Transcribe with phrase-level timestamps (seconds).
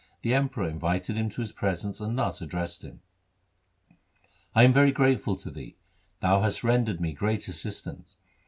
[0.23, 3.01] The Emperor in vited him to his presence and thus addressed him
[4.55, 5.77] —'I am very thankful to thee;
[6.21, 8.15] thou hast rendered me great assistance.